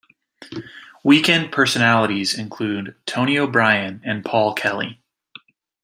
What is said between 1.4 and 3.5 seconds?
personalities include Tony